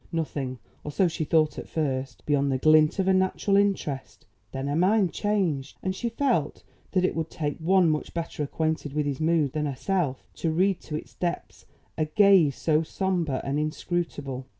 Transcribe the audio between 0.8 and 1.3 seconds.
or so she